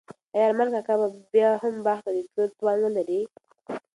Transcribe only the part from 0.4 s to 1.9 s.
ارمان کاکا به بیا هم